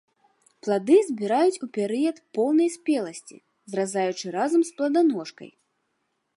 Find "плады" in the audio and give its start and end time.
0.67-0.95